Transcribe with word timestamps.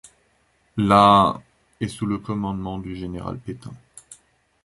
La 0.77 1.39
est 1.79 1.87
sous 1.87 2.07
le 2.07 2.17
commandement 2.17 2.79
du 2.79 2.95
général 2.95 3.37
Pétain. 3.37 3.69